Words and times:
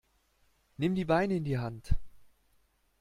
Nimm 0.79 0.95
die 0.95 1.05
Beine 1.05 1.35
in 1.35 1.43
die 1.43 1.59
Hand. 1.59 1.93